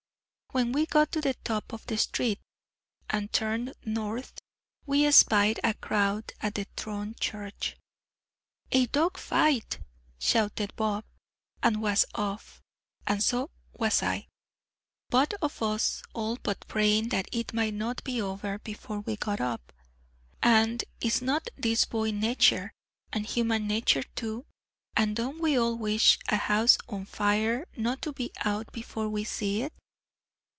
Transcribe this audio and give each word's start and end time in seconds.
When 0.53 0.73
we 0.73 0.85
got 0.85 1.13
to 1.13 1.21
the 1.21 1.33
top 1.45 1.71
of 1.71 1.85
the 1.85 1.97
street, 1.97 2.41
and 3.09 3.31
turned 3.31 3.71
north, 3.85 4.33
we 4.85 5.05
espied 5.05 5.61
a 5.63 5.75
crowd 5.75 6.33
at 6.41 6.55
the 6.55 6.65
Tron 6.75 7.15
church. 7.17 7.77
"A 8.73 8.85
dog 8.87 9.17
fight!" 9.17 9.79
shouted 10.19 10.75
Bob, 10.75 11.05
and 11.63 11.81
was 11.81 12.03
off; 12.15 12.61
and 13.07 13.23
so 13.23 13.49
was 13.71 14.03
I, 14.03 14.27
both 15.09 15.31
of 15.41 15.63
us 15.63 16.03
all 16.13 16.35
but 16.43 16.67
praying 16.67 17.07
that 17.15 17.29
it 17.31 17.53
might 17.53 17.75
not 17.75 18.03
be 18.03 18.21
over 18.21 18.59
before 18.59 18.99
we 18.99 19.15
got 19.15 19.39
up! 19.39 19.71
And 20.43 20.83
is 20.99 21.21
not 21.21 21.47
this 21.55 21.85
boy 21.85 22.11
nature! 22.11 22.73
and 23.13 23.25
human 23.25 23.67
nature, 23.67 24.03
too? 24.03 24.45
and 24.97 25.15
don't 25.15 25.39
we 25.39 25.55
all 25.57 25.77
wish 25.77 26.19
a 26.27 26.35
house 26.35 26.77
on 26.89 27.05
fire 27.05 27.67
not 27.77 28.01
to 28.01 28.11
be 28.11 28.33
out 28.43 28.69
before 28.73 29.07
we 29.07 29.23
see 29.23 29.61
it? 29.61 29.71